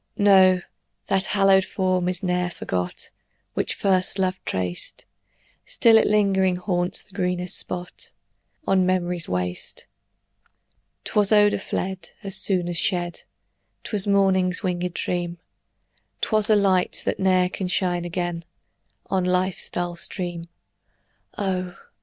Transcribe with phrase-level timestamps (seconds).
[0.17, 0.61] No,
[1.09, 3.11] that hallowed form is ne'er forgot
[3.53, 5.05] Which first love traced;
[5.63, 8.11] Still it lingering haunts the greenest spot
[8.65, 9.85] On memory's waste.
[11.03, 13.25] 'Twas odor fled As soon as shed;
[13.83, 15.37] 'Twas morning's winged dream;
[16.19, 18.43] 'Twas a light, that ne'er can shine again
[19.05, 20.45] On life's dull stream:
[21.37, 21.75] Oh!